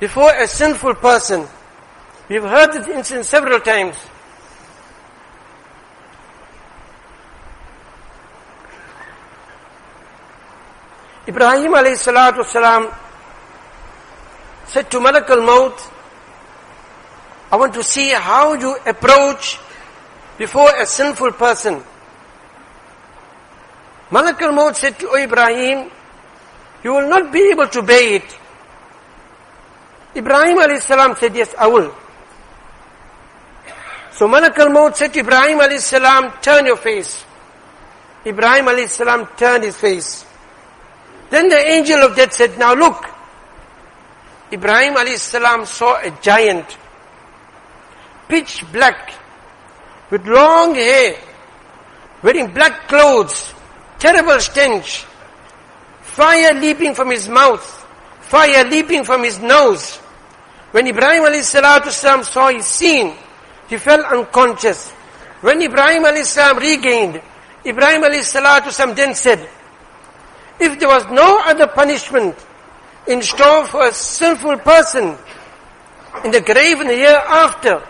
before 0.00 0.32
a 0.34 0.48
sinful 0.48 0.96
person, 0.96 1.46
we've 2.28 2.42
heard 2.42 2.72
this 2.72 2.88
incident 2.88 3.24
several 3.24 3.60
times. 3.60 3.94
Ibrahim 11.28 11.72
alayhi 11.72 12.02
salatu 12.02 12.44
salam 12.44 12.92
said 14.66 14.90
to 14.90 14.98
Malakul 14.98 15.46
Maut, 15.46 15.80
I 17.52 17.56
want 17.56 17.72
to 17.74 17.84
see 17.84 18.10
how 18.10 18.54
you 18.54 18.76
approach 18.84 19.60
before 20.38 20.74
a 20.74 20.84
sinful 20.84 21.30
person. 21.32 21.84
Malak 24.10 24.40
al-Maut 24.40 24.76
said 24.76 24.98
to 25.00 25.14
Ibrahim, 25.14 25.90
you 26.84 26.92
will 26.92 27.08
not 27.08 27.32
be 27.32 27.50
able 27.50 27.66
to 27.68 27.82
bear 27.82 28.14
it. 28.16 28.38
Ibrahim 30.14 30.58
alayhi 30.58 30.80
salam 30.80 31.16
said, 31.16 31.34
yes, 31.34 31.54
I 31.58 31.66
will. 31.66 31.94
So 34.12 34.28
Malak 34.28 34.58
al-Maut 34.58 34.96
said 34.96 35.12
to 35.12 35.20
Ibrahim 35.20 35.58
alayhi 35.58 35.80
salam, 35.80 36.32
turn 36.40 36.66
your 36.66 36.76
face. 36.76 37.24
Ibrahim 38.24 38.66
alayhi 38.66 38.88
salam 38.88 39.26
turned 39.36 39.64
his 39.64 39.76
face. 39.76 40.24
Then 41.30 41.48
the 41.48 41.58
angel 41.58 42.00
of 42.02 42.14
death 42.16 42.32
said, 42.32 42.56
now 42.58 42.74
look. 42.74 43.04
Ibrahim 44.52 44.94
alayhi 44.94 45.18
salam 45.18 45.66
saw 45.66 46.00
a 46.00 46.10
giant, 46.22 46.78
pitch 48.28 48.64
black, 48.72 49.12
with 50.10 50.24
long 50.26 50.76
hair, 50.76 51.16
wearing 52.22 52.52
black 52.54 52.86
clothes, 52.86 53.52
terrible 53.98 54.40
stench, 54.40 55.04
Fire 56.16 56.54
leaping 56.54 56.94
from 56.94 57.10
his 57.10 57.28
mouth. 57.28 57.62
Fire 58.22 58.64
leaping 58.64 59.04
from 59.04 59.22
his 59.22 59.38
nose. 59.38 59.96
When 60.70 60.86
Ibrahim 60.86 61.42
salam 61.42 62.24
saw 62.24 62.48
his 62.48 62.64
scene, 62.64 63.14
he 63.68 63.76
fell 63.76 64.02
unconscious. 64.02 64.90
When 65.42 65.60
Ibrahim 65.60 66.06
salam 66.24 66.56
regained, 66.56 67.20
Ibrahim 67.66 68.22
salam 68.22 68.94
then 68.94 69.14
said, 69.14 69.46
if 70.58 70.80
there 70.80 70.88
was 70.88 71.04
no 71.10 71.42
other 71.44 71.66
punishment 71.66 72.34
in 73.06 73.20
store 73.20 73.66
for 73.66 73.86
a 73.86 73.92
sinful 73.92 74.56
person 74.60 75.18
in 76.24 76.30
the 76.30 76.40
grave 76.40 76.80
in 76.80 76.86
the 76.86 76.96
year 76.96 77.20
after, 77.28 77.82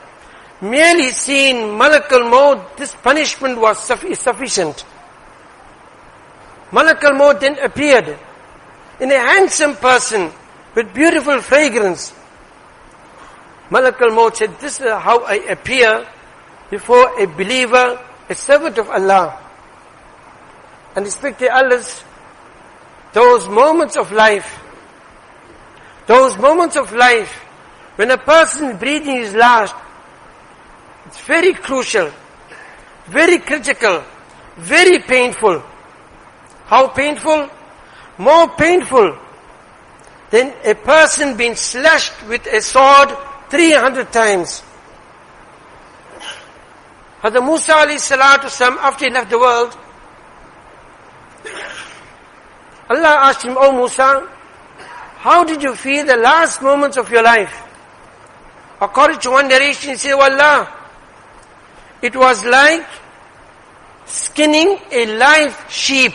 merely 0.60 1.10
seeing 1.12 1.78
Malak 1.78 2.10
al-Maut, 2.10 2.76
this 2.76 2.92
punishment 2.96 3.60
was 3.60 3.78
sufficient. 3.78 4.84
Malak 6.72 7.02
al-Maut 7.04 7.40
then 7.40 7.58
appeared 7.58 8.18
in 9.00 9.12
a 9.12 9.18
handsome 9.18 9.76
person 9.76 10.32
with 10.74 10.92
beautiful 10.92 11.40
fragrance. 11.40 12.12
Malak 13.70 14.00
al-Maut 14.00 14.36
said, 14.36 14.58
this 14.60 14.80
is 14.80 14.88
how 14.88 15.24
I 15.24 15.34
appear 15.50 16.06
before 16.70 17.20
a 17.20 17.26
believer, 17.26 18.02
a 18.28 18.34
servant 18.34 18.78
of 18.78 18.90
Allah. 18.90 19.38
And 20.94 21.04
respected 21.04 21.50
Allah's, 21.50 22.02
those 23.12 23.48
moments 23.48 23.96
of 23.96 24.12
life, 24.12 24.60
those 26.06 26.36
moments 26.38 26.76
of 26.76 26.92
life, 26.92 27.32
when 27.96 28.10
a 28.10 28.18
person 28.18 28.76
breathing 28.76 29.16
is 29.16 29.34
last, 29.34 29.74
it's 31.06 31.20
very 31.20 31.54
crucial, 31.54 32.10
very 33.06 33.38
critical, 33.38 34.02
very 34.56 34.98
painful. 35.00 35.62
How 36.66 36.88
painful? 36.88 37.48
More 38.18 38.48
painful 38.48 39.18
than 40.30 40.52
a 40.64 40.74
person 40.74 41.36
being 41.36 41.54
slashed 41.54 42.26
with 42.26 42.46
a 42.46 42.60
sword 42.60 43.16
300 43.50 44.12
times. 44.12 44.62
Hazrat 47.22 47.44
Musa 47.44 47.72
alayhi 47.72 47.98
salatu 47.98 48.50
sam, 48.50 48.78
after 48.80 49.06
he 49.06 49.10
left 49.10 49.30
the 49.30 49.38
world, 49.38 49.76
Allah 52.88 53.30
asked 53.30 53.42
him, 53.44 53.56
Oh 53.58 53.72
Musa, 53.72 54.28
how 55.18 55.44
did 55.44 55.62
you 55.62 55.74
feel 55.74 56.06
the 56.06 56.16
last 56.16 56.62
moments 56.62 56.96
of 56.96 57.10
your 57.10 57.22
life? 57.22 57.62
According 58.80 59.20
to 59.20 59.30
one 59.30 59.48
narration, 59.48 59.90
he 59.90 59.96
said, 59.96 60.12
oh 60.12 60.20
Allah, 60.20 60.72
it 62.02 62.14
was 62.14 62.44
like 62.44 62.86
skinning 64.04 64.78
a 64.92 65.06
live 65.16 65.66
sheep. 65.68 66.12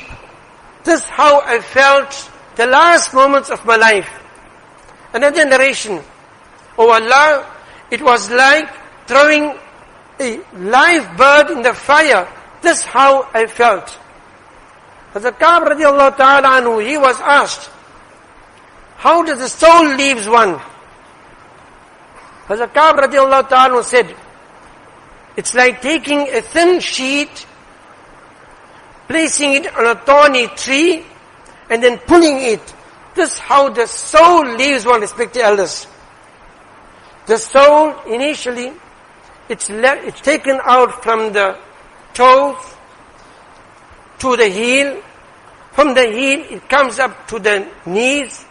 This 0.84 1.02
is 1.02 1.06
how 1.06 1.42
I 1.42 1.60
felt 1.60 2.32
the 2.56 2.66
last 2.66 3.14
moments 3.14 3.50
of 3.50 3.64
my 3.66 3.76
life. 3.76 4.10
Another 5.14 5.46
narration, 5.46 6.02
Oh 6.78 6.90
Allah, 6.90 7.46
it 7.92 8.02
was 8.02 8.30
like 8.32 8.70
throwing 9.08 9.54
a 10.20 10.40
live 10.56 11.18
bird 11.18 11.52
in 11.52 11.62
the 11.62 11.74
fire. 11.74 12.28
This 12.62 12.80
is 12.80 12.86
how 12.86 13.30
I 13.34 13.48
felt. 13.48 13.98
Hazrat 15.14 15.38
Ka'b 15.38 15.64
radiallahu 15.64 16.16
ta'ala 16.16 16.62
anhu, 16.62 16.86
he 16.86 16.98
was 16.98 17.20
asked, 17.20 17.70
how 18.96 19.24
does 19.24 19.40
the 19.40 19.50
soul 19.50 19.96
leaves 19.96 20.28
one? 20.28 20.62
Hazrat 22.48 22.74
Ka'b 22.74 22.98
radiallahu 22.98 23.50
ta'ala 23.50 23.84
said, 23.84 24.16
it's 25.36 25.54
like 25.54 25.82
taking 25.82 26.30
a 26.30 26.42
thin 26.42 26.80
sheet, 26.80 27.46
placing 29.12 29.54
it 29.54 29.76
on 29.76 29.86
a 29.86 29.96
thorny 29.96 30.48
tree, 30.48 31.04
and 31.70 31.84
then 31.84 31.98
pulling 32.00 32.38
it. 32.40 32.64
This 33.14 33.34
is 33.34 33.40
how 33.40 33.70
the 33.70 33.86
soul 33.88 34.56
leaves 34.56 34.86
one, 34.86 35.02
respected 35.02 35.42
elders. 35.42 35.86
The 37.26 37.38
soul 37.38 37.94
initially 38.08 38.72
it's, 39.52 39.70
it's 39.70 40.22
taken 40.22 40.62
out 40.64 41.04
from 41.04 41.34
the 41.34 41.60
toes 42.14 42.56
to 44.20 44.38
the 44.38 44.48
heel. 44.48 45.04
From 45.74 45.94
the 45.94 46.06
heel, 46.08 46.46
it 46.50 46.70
comes 46.70 47.00
up 47.00 47.28
to 47.28 47.40
the 47.40 47.68
knees. 47.86 48.46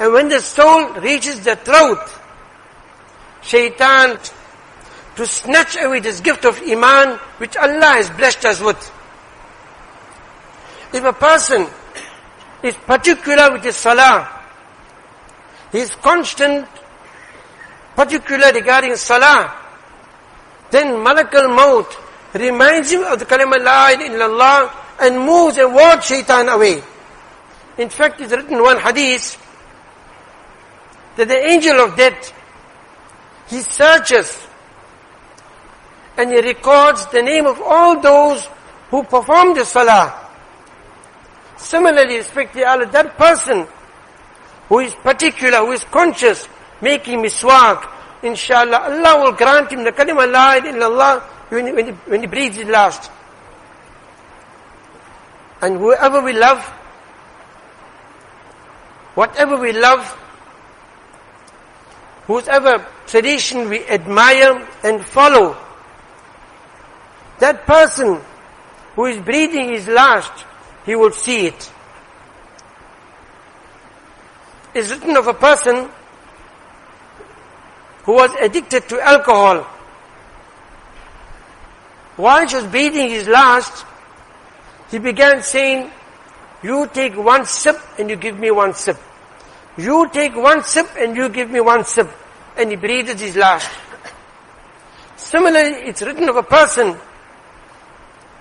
And 0.00 0.12
when 0.12 0.28
the 0.28 0.40
soul 0.40 0.92
reaches 0.94 1.38
the 1.44 1.54
throat, 1.54 2.00
shaitan, 3.42 4.18
to 5.14 5.24
snatch 5.24 5.76
away 5.80 6.00
this 6.00 6.20
gift 6.20 6.44
of 6.44 6.60
iman, 6.62 7.16
which 7.38 7.56
Allah 7.56 7.94
has 7.94 8.10
blessed 8.10 8.44
us 8.44 8.60
with. 8.60 8.90
If 10.94 11.02
a 11.02 11.12
person 11.12 11.66
is 12.62 12.76
particular 12.76 13.50
with 13.50 13.64
his 13.64 13.74
salah, 13.74 14.30
he 15.72 15.78
is 15.78 15.90
constant, 15.96 16.68
particular 17.96 18.52
regarding 18.52 18.94
salah, 18.94 19.52
then 20.70 21.02
Malak 21.02 21.34
al-Maut 21.34 21.98
reminds 22.34 22.92
him 22.92 23.02
of 23.02 23.18
the 23.18 23.26
kalima 23.26 23.58
La 23.58 23.90
ilaha 23.90 24.72
and 25.00 25.18
moves 25.18 25.58
and 25.58 25.74
wards 25.74 26.06
shaitan 26.06 26.48
away. 26.48 26.80
In 27.76 27.88
fact, 27.88 28.20
it's 28.20 28.30
written 28.30 28.54
in 28.54 28.62
one 28.62 28.78
hadith 28.78 29.36
that 31.16 31.26
the 31.26 31.36
angel 31.36 31.80
of 31.80 31.96
death, 31.96 32.32
he 33.48 33.62
searches 33.62 34.46
and 36.16 36.30
he 36.30 36.40
records 36.40 37.04
the 37.06 37.20
name 37.20 37.46
of 37.46 37.60
all 37.60 38.00
those 38.00 38.46
who 38.90 39.02
perform 39.02 39.54
the 39.54 39.64
salah. 39.64 40.23
Similarly, 41.56 42.16
respected 42.16 42.64
Allah, 42.64 42.86
that 42.86 43.16
person 43.16 43.66
who 44.68 44.80
is 44.80 44.94
particular, 44.94 45.58
who 45.58 45.72
is 45.72 45.84
conscious, 45.84 46.48
making 46.80 47.20
miswak, 47.20 47.88
inshallah, 48.22 48.90
Allah 48.90 49.22
will 49.22 49.32
grant 49.32 49.70
him 49.70 49.84
the 49.84 49.92
kalima 49.92 50.30
la 50.30 50.54
ilaha 50.56 51.20
when, 51.50 51.74
when, 51.74 51.86
he, 51.86 51.92
when 51.92 52.20
he 52.20 52.26
breathes 52.26 52.56
his 52.56 52.66
last. 52.66 53.10
And 55.62 55.78
whoever 55.78 56.20
we 56.22 56.32
love, 56.32 56.62
whatever 59.14 59.56
we 59.56 59.72
love, 59.72 60.04
whosever 62.26 62.84
tradition 63.06 63.68
we 63.68 63.86
admire 63.86 64.66
and 64.82 65.04
follow, 65.04 65.56
that 67.38 67.66
person 67.66 68.20
who 68.94 69.06
is 69.06 69.18
breathing 69.22 69.70
his 69.70 69.88
last, 69.88 70.44
he 70.84 70.94
will 70.94 71.12
see 71.12 71.46
it. 71.46 71.72
It's 74.74 74.90
written 74.90 75.16
of 75.16 75.26
a 75.26 75.34
person 75.34 75.88
who 78.04 78.12
was 78.12 78.30
addicted 78.40 78.88
to 78.88 79.00
alcohol. 79.00 79.62
While 82.16 82.46
he 82.46 82.54
was 82.54 82.64
breathing 82.66 83.08
his 83.08 83.26
last, 83.26 83.84
he 84.90 84.98
began 84.98 85.42
saying, 85.42 85.90
you 86.62 86.88
take 86.92 87.16
one 87.16 87.44
sip 87.46 87.76
and 87.98 88.08
you 88.08 88.16
give 88.16 88.38
me 88.38 88.50
one 88.50 88.74
sip. 88.74 88.98
You 89.76 90.08
take 90.10 90.36
one 90.36 90.62
sip 90.64 90.88
and 90.96 91.16
you 91.16 91.28
give 91.28 91.50
me 91.50 91.60
one 91.60 91.84
sip. 91.84 92.08
And 92.56 92.70
he 92.70 92.76
breathed 92.76 93.18
his 93.18 93.36
last. 93.36 93.70
Similarly, 95.16 95.88
it's 95.88 96.02
written 96.02 96.28
of 96.28 96.36
a 96.36 96.42
person, 96.42 96.96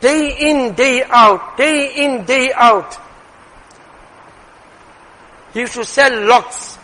day 0.03 0.35
in, 0.51 0.75
day 0.75 1.01
out, 1.07 1.55
day 1.55 1.95
in, 2.03 2.25
day 2.25 2.51
out. 2.53 2.99
He 5.53 5.61
used 5.61 5.75
to 5.75 5.85
sell 5.85 6.13
locks. 6.27 6.77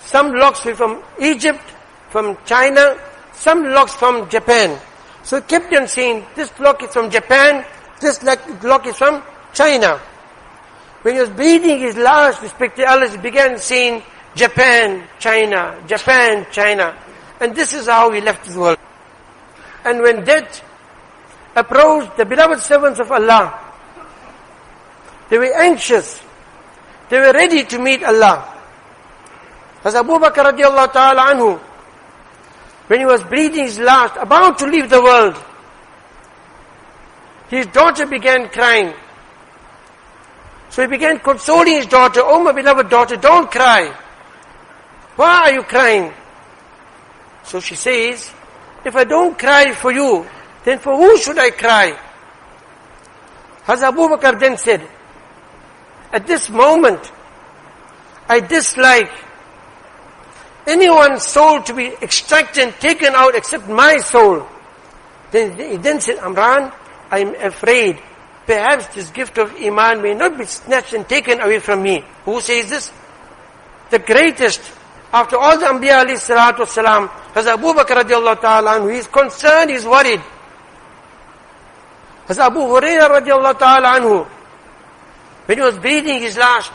Some 0.00 0.34
locks 0.34 0.64
were 0.66 0.74
from 0.74 1.02
Egypt, 1.18 1.64
from 2.10 2.36
China, 2.44 2.98
some 3.32 3.64
locks 3.64 3.94
from 3.94 4.28
Japan. 4.28 4.78
So 5.22 5.40
he 5.40 5.42
kept 5.46 5.72
on 5.72 5.88
saying, 5.88 6.26
this 6.36 6.52
lock 6.60 6.82
is 6.82 6.92
from 6.92 7.10
Japan, 7.10 7.64
this 8.00 8.22
lock 8.62 8.86
is 8.86 8.96
from 8.96 9.22
China. 9.54 9.96
When 11.02 11.14
he 11.14 11.20
was 11.20 11.30
breathing 11.30 11.78
his 11.78 11.96
last, 11.96 12.42
respected 12.42 12.84
Allah, 12.84 13.08
he 13.08 13.16
began 13.16 13.58
saying, 13.58 14.02
Japan, 14.34 15.08
China, 15.18 15.82
Japan, 15.86 16.46
China. 16.52 16.94
And 17.40 17.54
this 17.54 17.72
is 17.72 17.86
how 17.86 18.10
he 18.10 18.20
left 18.20 18.44
the 18.44 18.60
world. 18.60 18.78
And 19.84 20.02
when 20.02 20.24
death 20.24 20.62
approached 21.58 22.16
the 22.16 22.24
beloved 22.24 22.60
servants 22.60 23.00
of 23.00 23.10
Allah, 23.10 23.58
they 25.28 25.38
were 25.38 25.52
anxious. 25.54 26.20
They 27.10 27.18
were 27.18 27.32
ready 27.32 27.64
to 27.64 27.78
meet 27.78 28.02
Allah. 28.02 28.54
As 29.84 29.94
Abu 29.94 30.18
Bakr 30.18 30.52
radiallahu 30.52 30.92
ta'ala 30.92 31.34
anhu, 31.34 31.58
when 32.88 33.00
he 33.00 33.06
was 33.06 33.22
breathing 33.24 33.64
his 33.64 33.78
last, 33.78 34.16
about 34.16 34.58
to 34.58 34.66
leave 34.66 34.88
the 34.90 35.02
world, 35.02 35.36
his 37.48 37.66
daughter 37.66 38.06
began 38.06 38.48
crying. 38.48 38.92
So 40.70 40.82
he 40.82 40.88
began 40.88 41.18
consoling 41.18 41.74
his 41.74 41.86
daughter, 41.86 42.20
Oh 42.22 42.42
my 42.42 42.52
beloved 42.52 42.88
daughter, 42.88 43.16
don't 43.16 43.50
cry. 43.50 43.94
Why 45.16 45.48
are 45.48 45.52
you 45.52 45.62
crying? 45.62 46.12
So 47.44 47.60
she 47.60 47.74
says, 47.74 48.30
if 48.84 48.94
I 48.94 49.04
don't 49.04 49.38
cry 49.38 49.72
for 49.72 49.90
you, 49.90 50.26
then 50.68 50.78
for 50.78 50.94
who 50.94 51.16
should 51.16 51.38
I 51.38 51.50
cry? 51.50 51.98
Hazrat 53.64 53.88
Abu 53.88 54.02
Bakr 54.08 54.38
then 54.38 54.58
said, 54.58 54.86
at 56.12 56.26
this 56.26 56.50
moment, 56.50 57.10
I 58.28 58.40
dislike 58.40 59.10
anyone's 60.66 61.26
soul 61.26 61.62
to 61.62 61.72
be 61.72 61.86
extracted 62.02 62.64
and 62.64 62.74
taken 62.74 63.14
out 63.14 63.34
except 63.34 63.66
my 63.66 63.96
soul. 63.96 64.46
Then 65.30 65.56
he 65.56 65.78
then 65.78 66.02
said, 66.02 66.18
Amran, 66.18 66.70
I 67.10 67.20
am 67.20 67.34
afraid 67.36 67.98
perhaps 68.44 68.88
this 68.88 69.08
gift 69.08 69.38
of 69.38 69.54
Iman 69.56 70.02
may 70.02 70.12
not 70.12 70.36
be 70.36 70.44
snatched 70.44 70.92
and 70.92 71.08
taken 71.08 71.40
away 71.40 71.60
from 71.60 71.82
me. 71.82 72.04
Who 72.26 72.42
says 72.42 72.68
this? 72.68 72.92
The 73.88 74.00
greatest, 74.00 74.60
after 75.14 75.38
all 75.38 75.58
the 75.58 75.64
Anbiya 75.64 76.04
alayhi 76.04 76.20
salatu 76.20 76.66
wasalam, 76.66 77.08
has 77.32 77.46
Abu 77.46 77.72
Bakr 77.72 78.02
radiallahu 78.02 78.42
ta'ala 78.42 78.80
anhu. 78.80 78.92
He 78.92 78.98
is 78.98 79.06
concerned, 79.06 79.70
he 79.70 79.76
is 79.76 79.86
worried. 79.86 80.20
Has 82.28 82.38
Abu 82.38 82.60
Hurairah 82.60 83.08
radiallahu 83.08 83.58
ta'ala 83.58 83.98
anhu, 83.98 84.28
when 85.46 85.56
he 85.56 85.64
was 85.64 85.78
breathing 85.78 86.20
his 86.20 86.36
last, 86.36 86.72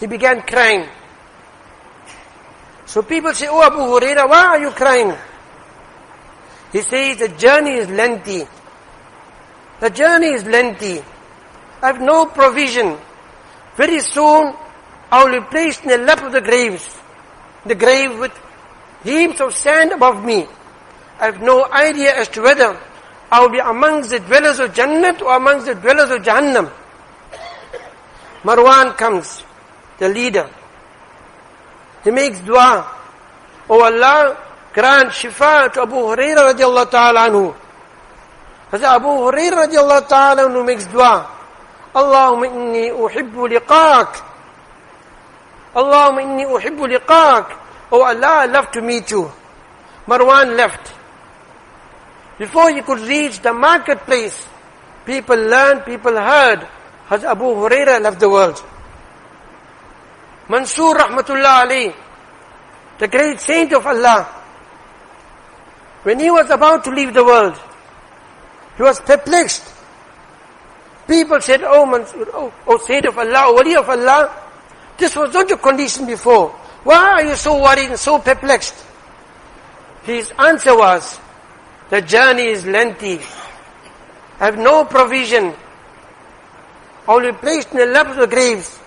he 0.00 0.08
began 0.08 0.42
crying. 0.42 0.88
So 2.86 3.02
people 3.02 3.32
say, 3.32 3.46
Oh 3.48 3.62
Abu 3.62 3.78
Huraira, 3.78 4.28
why 4.28 4.44
are 4.44 4.60
you 4.60 4.70
crying? 4.72 5.14
He 6.72 6.82
says, 6.82 7.18
the 7.18 7.28
journey 7.28 7.74
is 7.74 7.88
lengthy. 7.88 8.42
The 9.78 9.90
journey 9.90 10.28
is 10.28 10.44
lengthy. 10.44 11.00
I 11.80 11.86
have 11.86 12.00
no 12.00 12.26
provision. 12.26 12.98
Very 13.76 14.00
soon, 14.00 14.52
I 15.12 15.24
will 15.24 15.40
be 15.40 15.46
placed 15.46 15.82
in 15.82 15.90
the 15.90 15.98
lap 15.98 16.22
of 16.24 16.32
the 16.32 16.40
graves. 16.40 17.01
The 17.66 17.74
grave 17.74 18.18
with 18.18 18.32
heaps 19.04 19.40
of 19.40 19.54
sand 19.54 19.92
above 19.92 20.24
me. 20.24 20.46
I 21.20 21.26
have 21.26 21.40
no 21.40 21.70
idea 21.70 22.16
as 22.16 22.28
to 22.28 22.42
whether 22.42 22.76
I 23.30 23.40
will 23.40 23.48
be 23.50 23.60
amongst 23.60 24.10
the 24.10 24.18
dwellers 24.20 24.58
of 24.58 24.74
Jannat 24.74 25.22
or 25.22 25.36
amongst 25.36 25.66
the 25.66 25.74
dwellers 25.74 26.10
of 26.10 26.22
Jahannam. 26.22 26.70
Marwan 28.42 28.96
comes, 28.98 29.44
the 29.98 30.08
leader. 30.08 30.50
He 32.04 32.10
makes 32.10 32.40
dua. 32.40 32.84
Oh 33.70 33.82
Allah, 33.82 34.36
grant 34.74 35.10
shifa 35.10 35.72
to 35.72 35.82
Abu 35.82 35.94
Hurairah 35.94 36.52
radiallahu 36.52 36.90
ta'ala 36.90 37.30
anhu. 37.30 37.54
As 38.72 38.82
Abu 38.82 39.06
Hurairah 39.06 39.68
radiallahu 39.70 40.08
ta'ala 40.08 40.48
anhu 40.48 40.66
makes 40.66 40.86
dua. 40.86 41.24
Allahumma 41.94 42.48
inni 42.50 42.90
uhibbu 42.90 43.48
liqaak. 43.48 44.31
Allahumma 45.74 46.22
inni 46.22 46.46
uhibbu 46.46 46.86
liqaak. 46.86 47.58
Oh 47.90 48.02
Allah, 48.02 48.42
I 48.42 48.46
love 48.46 48.70
to 48.72 48.82
meet 48.82 49.10
you. 49.10 49.30
Marwan 50.06 50.56
left. 50.56 50.92
Before 52.38 52.70
he 52.70 52.82
could 52.82 53.00
reach 53.00 53.40
the 53.40 53.52
marketplace, 53.52 54.46
people 55.06 55.36
learned, 55.36 55.84
people 55.84 56.12
heard, 56.12 56.66
Hazrat 57.08 57.30
Abu 57.30 57.44
Huraira 57.44 58.00
left 58.00 58.20
the 58.20 58.28
world. 58.28 58.62
Mansur 60.48 60.94
Rahmatullah 60.96 61.66
alayhi, 61.66 61.94
the 62.98 63.08
great 63.08 63.38
saint 63.40 63.72
of 63.72 63.86
Allah, 63.86 64.24
when 66.02 66.18
he 66.18 66.30
was 66.30 66.50
about 66.50 66.84
to 66.84 66.90
leave 66.90 67.14
the 67.14 67.24
world, 67.24 67.58
he 68.76 68.82
was 68.82 69.00
perplexed. 69.00 69.72
People 71.06 71.40
said, 71.40 71.62
Oh 71.62 71.86
Mansur, 71.86 72.26
oh, 72.32 72.52
oh 72.66 72.78
saint 72.78 73.06
of 73.06 73.16
Allah, 73.18 73.44
oh 73.46 73.52
wali 73.54 73.76
of 73.76 73.88
Allah, 73.88 74.41
this 74.98 75.16
was 75.16 75.32
not 75.32 75.48
your 75.48 75.58
condition 75.58 76.06
before. 76.06 76.50
Why 76.84 76.96
are 76.96 77.24
you 77.24 77.36
so 77.36 77.60
worried 77.62 77.90
and 77.90 77.98
so 77.98 78.18
perplexed? 78.18 78.74
His 80.04 80.32
answer 80.38 80.76
was, 80.76 81.18
the 81.90 82.00
journey 82.02 82.46
is 82.46 82.66
lengthy. 82.66 83.20
I 84.40 84.46
have 84.46 84.58
no 84.58 84.84
provision. 84.84 85.54
I 87.06 87.14
will 87.14 87.32
be 87.32 87.38
placed 87.38 87.72
in 87.72 87.78
the 87.78 87.86
lap 87.86 88.08
of 88.08 88.16
the 88.16 88.26
graves. 88.26 88.78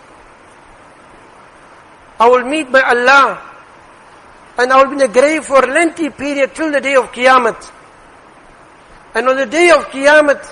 I 2.20 2.28
will 2.28 2.44
meet 2.44 2.72
by 2.72 2.82
Allah. 2.82 3.41
And 4.58 4.72
I 4.72 4.78
will 4.82 4.88
be 4.96 5.04
in 5.04 5.12
the 5.12 5.20
grave 5.20 5.46
for 5.46 5.63
a 5.63 5.68
lengthy 5.68 6.10
period 6.10 6.56
till 6.56 6.72
the 6.72 6.82
day 6.82 6.96
of 6.96 7.12
Qiyamah. 7.12 7.72
And 9.13 9.28
on 9.30 9.38
the 9.38 9.46
day 9.46 9.70
of 9.70 9.86
Qiyamah, 9.86 10.44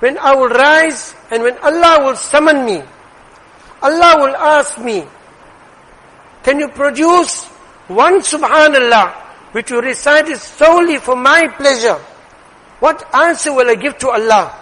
when 0.00 0.18
I 0.18 0.34
will 0.34 0.48
rise 0.48 1.14
and 1.30 1.42
when 1.42 1.58
Allah 1.58 2.04
will 2.04 2.16
summon 2.16 2.64
me, 2.64 2.82
Allah 3.82 4.16
will 4.18 4.36
ask 4.36 4.78
me, 4.78 5.06
can 6.42 6.58
you 6.58 6.68
produce 6.68 7.44
one 7.88 8.20
subhanallah 8.20 9.14
which 9.52 9.70
you 9.70 9.80
recited 9.80 10.36
solely 10.38 10.98
for 10.98 11.16
my 11.16 11.48
pleasure, 11.56 11.98
what 12.80 13.02
answer 13.14 13.52
will 13.52 13.68
I 13.68 13.74
give 13.74 13.98
to 13.98 14.10
Allah? 14.10 14.54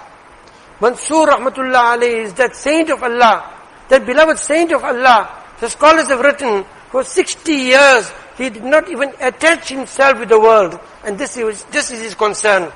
Mansur 0.81 1.27
Rahmatullah 1.27 1.97
alayhi 1.97 2.25
is 2.25 2.35
that 2.35 2.55
saint 2.55 2.91
of 2.91 3.03
Allah, 3.03 3.53
that 3.89 4.07
beloved 4.07 4.39
saint 4.39 4.73
of 4.73 4.85
Allah. 4.85 5.43
The 5.61 5.71
scholars 5.71 6.09
have 6.09 6.21
written, 6.21 6.65
for 6.91 7.03
60 7.03 7.53
years, 7.53 8.13
he 8.37 8.51
did 8.51 8.65
not 8.65 8.89
even 8.91 9.13
attach 9.21 9.71
himself 9.71 10.19
with 10.21 10.29
the 10.29 10.39
world. 10.39 10.79
And 11.05 11.19
this 11.19 11.37
is, 11.37 11.65
this 11.65 11.91
is 11.91 12.03
his 12.03 12.15
concern. 12.15 12.71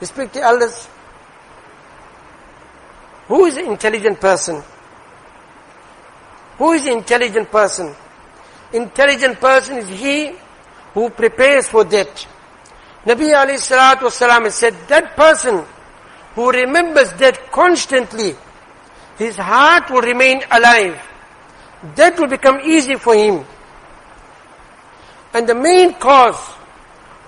Respect 0.00 0.34
the 0.34 0.42
elders. 0.42 0.88
Who 3.28 3.46
is 3.46 3.56
an 3.56 3.66
intelligent 3.66 4.20
person? 4.20 4.62
Who 6.62 6.74
is 6.74 6.86
intelligent 6.86 7.50
person? 7.50 7.92
Intelligent 8.72 9.40
person 9.40 9.78
is 9.78 9.88
he 9.88 10.32
who 10.94 11.10
prepares 11.10 11.66
for 11.66 11.82
death. 11.82 12.24
Nabi 13.04 13.34
alayhi 13.34 13.58
salatu 13.58 14.02
wasalam 14.02 14.48
said, 14.52 14.76
that 14.86 15.16
person 15.16 15.64
who 16.36 16.52
remembers 16.52 17.12
death 17.14 17.50
constantly, 17.50 18.36
his 19.18 19.36
heart 19.36 19.90
will 19.90 20.02
remain 20.02 20.40
alive. 20.52 21.02
Death 21.96 22.20
will 22.20 22.28
become 22.28 22.60
easy 22.60 22.94
for 22.94 23.16
him. 23.16 23.44
And 25.34 25.48
the 25.48 25.56
main 25.56 25.94
cause 25.94 26.38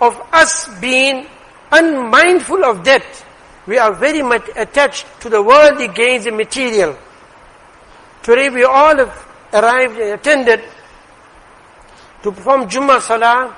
of 0.01 0.15
us 0.33 0.69
being 0.81 1.27
unmindful 1.73 2.65
of 2.65 2.85
death, 2.85 3.27
we 3.67 3.79
are 3.79 3.95
very 3.95 4.23
much 4.23 4.49
attached 4.55 5.07
to 5.23 5.29
the 5.29 5.43
worldly 5.43 5.89
gains 5.89 6.27
and 6.27 6.37
material. 6.37 6.97
Today 8.25 8.49
we 8.49 8.65
all 8.65 8.97
have 8.97 9.27
arrived 9.53 9.99
and 10.01 10.15
attended 10.15 10.65
to 12.23 12.33
perform 12.33 12.67
Jummah 12.71 13.03
Salah. 13.03 13.55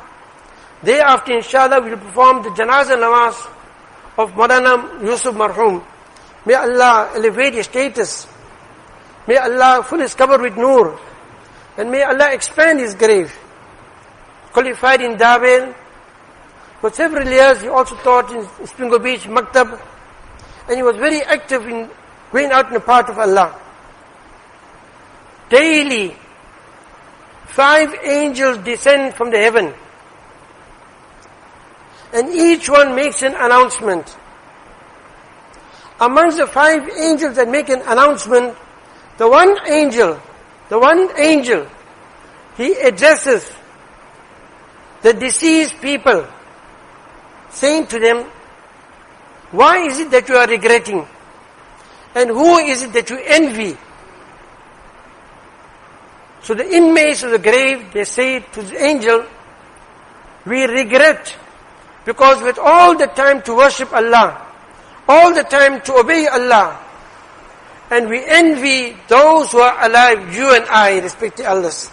Day 0.83 0.99
after 0.99 1.35
inshallah 1.35 1.81
we 1.83 1.91
will 1.91 1.99
perform 1.99 2.43
the 2.43 2.49
Janazah 2.51 2.99
Namaz 2.99 3.49
of 4.19 4.33
Madana 4.33 5.01
Yusuf 5.05 5.37
Marhum. 5.37 5.85
May 6.45 6.55
Allah 6.55 7.13
elevate 7.15 7.55
his 7.55 7.67
status. 7.67 8.27
May 9.29 9.37
Allah 9.37 9.85
fill 9.89 10.01
his 10.01 10.15
cover 10.15 10.43
with 10.43 10.57
nur. 10.57 10.99
And 11.79 11.93
may 11.93 12.03
Allah 12.03 12.35
expand 12.35 12.81
his 12.81 12.95
grave. 12.95 13.33
Qualified 14.53 15.01
in 15.01 15.15
Dawel. 15.15 15.77
For 16.81 16.91
several 16.91 17.29
years 17.29 17.63
he 17.63 17.69
also 17.69 17.95
taught 17.99 18.33
in 18.33 18.43
Springo 18.67 19.01
Beach, 19.01 19.29
Maktab. 19.29 19.81
And 20.67 20.77
he 20.77 20.83
was 20.83 20.97
very 20.97 21.23
active 21.23 21.65
in 21.69 21.89
going 22.33 22.51
out 22.51 22.67
in 22.67 22.75
the 22.75 22.81
path 22.81 23.09
of 23.09 23.17
Allah. 23.17 23.63
Daily 25.49 26.17
five 27.47 27.95
angels 28.05 28.59
descend 28.59 29.15
from 29.15 29.31
the 29.31 29.39
heaven. 29.39 29.73
And 32.13 32.29
each 32.29 32.69
one 32.69 32.95
makes 32.95 33.23
an 33.23 33.35
announcement. 33.35 34.17
Amongst 36.01 36.37
the 36.37 36.47
five 36.47 36.89
angels 36.89 37.37
that 37.37 37.49
make 37.49 37.69
an 37.69 37.81
announcement, 37.83 38.57
the 39.17 39.29
one 39.29 39.57
angel, 39.67 40.21
the 40.69 40.79
one 40.79 41.09
angel, 41.19 41.67
he 42.57 42.73
addresses 42.75 43.51
the 45.03 45.15
deceased 45.15 45.81
people, 45.81 46.27
saying 47.51 47.87
to 47.87 47.99
them, 47.99 48.31
why 49.53 49.87
is 49.87 50.01
it 50.01 50.11
that 50.11 50.29
you 50.29 50.35
are 50.37 50.47
regretting? 50.47 51.07
And 52.15 52.31
who 52.31 52.59
is 52.59 52.83
it 52.83 52.93
that 52.93 53.09
you 53.09 53.19
envy? 53.25 53.77
So 56.47 56.55
the 56.55 56.63
inmates 56.77 57.25
of 57.25 57.33
the 57.33 57.41
grave, 57.41 57.93
they 57.93 58.05
say 58.05 58.39
to 58.39 58.63
the 58.63 58.81
angel, 58.81 59.27
we 60.47 60.63
regret 60.63 61.35
because 62.05 62.41
with 62.41 62.57
all 62.57 62.97
the 62.97 63.09
time 63.09 63.43
to 63.43 63.57
worship 63.57 63.93
Allah, 63.93 64.47
all 65.09 65.35
the 65.35 65.43
time 65.43 65.81
to 65.81 65.95
obey 65.95 66.29
Allah, 66.29 66.79
and 67.91 68.09
we 68.09 68.25
envy 68.25 68.97
those 69.09 69.51
who 69.51 69.59
are 69.59 69.91
alive, 69.91 70.33
you 70.33 70.55
and 70.55 70.65
I, 70.67 71.01
respected 71.01 71.47
Allahs. 71.47 71.91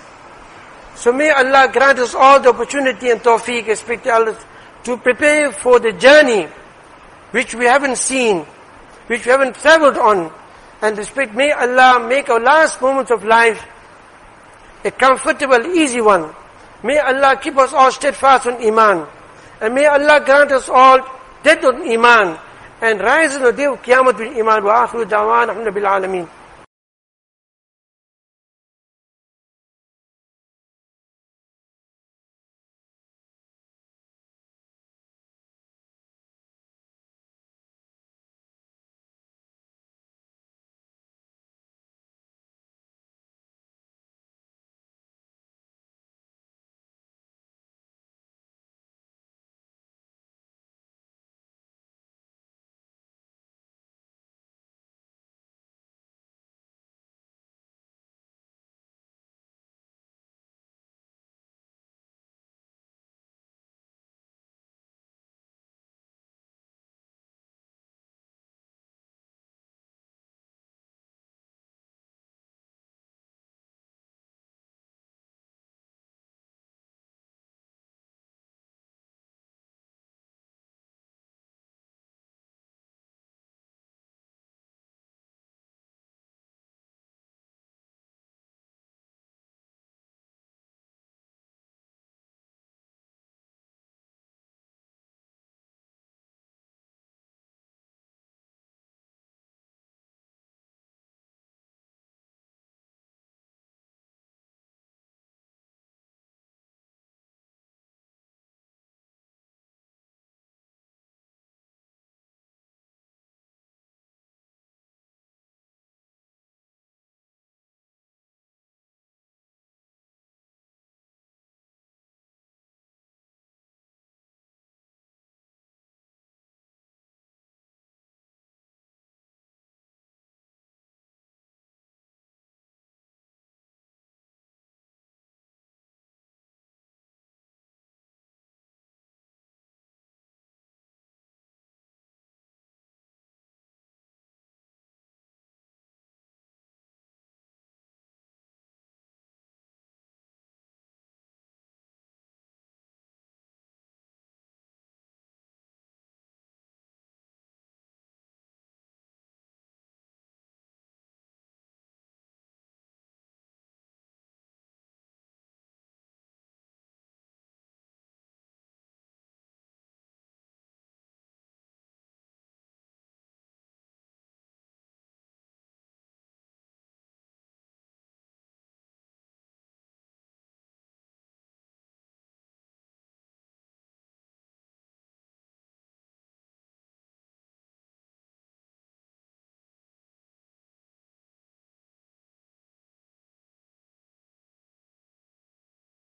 So 0.93 1.11
may 1.11 1.31
Allah 1.31 1.71
grant 1.73 1.97
us 1.97 2.13
all 2.13 2.39
the 2.39 2.49
opportunity 2.49 3.09
and 3.09 3.21
tawfiq, 3.21 3.65
respected 3.65 4.11
Allah, 4.11 4.37
to 4.83 4.97
prepare 4.97 5.51
for 5.51 5.79
the 5.79 5.93
journey 5.93 6.47
which 7.31 7.55
we 7.55 7.65
haven't 7.65 7.97
seen, 7.97 8.45
which 9.07 9.25
we 9.25 9.31
haven't 9.31 9.55
traveled 9.55 9.97
on, 9.97 10.31
and 10.83 10.95
respect, 10.95 11.33
may 11.33 11.51
Allah 11.51 12.05
make 12.07 12.29
our 12.29 12.39
last 12.39 12.79
moments 12.83 13.09
of 13.09 13.25
life 13.25 13.65
a 14.83 14.91
comfortable, 14.91 15.65
easy 15.67 16.01
one. 16.01 16.33
May 16.83 16.99
Allah 16.99 17.39
keep 17.41 17.57
us 17.57 17.73
all 17.73 17.91
steadfast 17.91 18.47
on 18.47 18.61
Iman. 18.61 19.07
And 19.61 19.73
may 19.73 19.85
Allah 19.85 20.21
grant 20.25 20.51
us 20.51 20.67
all 20.67 20.99
death 21.43 21.63
on 21.63 21.89
Iman. 21.89 22.37
And 22.81 22.99
rise 22.99 23.35
on 23.37 23.43
the 23.43 23.53
day 23.53 23.65
of 23.65 23.81
Qiyamah 23.81 24.17
with 24.17 24.37
Iman. 24.37 24.63
Wa 24.65 24.87
akhiru 24.87 25.05
da'wan, 25.05 25.49
alhamdulillah. 25.49 26.27